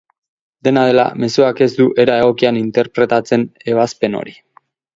Dena 0.67 0.85
dela, 0.91 1.03
mezuak 1.23 1.61
ez 1.67 1.67
du 1.75 1.85
era 2.05 2.17
egokian 2.23 2.59
interpretatzen 2.63 3.47
ebazpen 3.75 4.21
hori. 4.23 4.39